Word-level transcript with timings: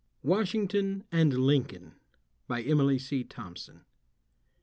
WASHINGTON 0.23 1.03
AND 1.11 1.37
LINCOLN. 1.37 1.93
EMILY 2.49 2.97
C. 2.97 3.21
THOMPSON. 3.21 3.85